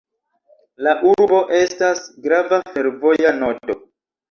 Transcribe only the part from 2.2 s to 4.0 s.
grava fervoja nodo.